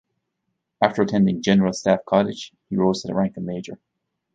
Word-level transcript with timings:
After 0.81 1.03
attending 1.03 1.43
General 1.43 1.73
Staff 1.73 2.05
College, 2.07 2.53
he 2.71 2.75
rose 2.75 3.03
to 3.03 3.09
the 3.09 3.13
rank 3.13 3.37
of 3.37 3.43
Major. 3.43 3.77